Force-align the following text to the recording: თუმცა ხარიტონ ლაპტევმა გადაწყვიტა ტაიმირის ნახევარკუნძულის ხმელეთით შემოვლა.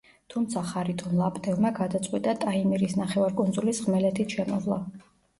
თუმცა 0.33 0.61
ხარიტონ 0.67 1.11
ლაპტევმა 1.17 1.71
გადაწყვიტა 1.79 2.33
ტაიმირის 2.43 2.95
ნახევარკუნძულის 3.01 3.83
ხმელეთით 3.83 4.35
შემოვლა. 4.39 4.79